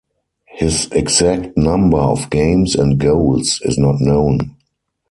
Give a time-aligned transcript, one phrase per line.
[0.47, 4.55] His exact number of games and goals is not known.